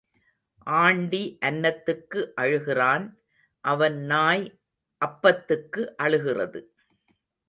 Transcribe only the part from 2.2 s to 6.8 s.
அழுகிறான் அவன் நாய் அப்பத்துக்கு அழுகிறது.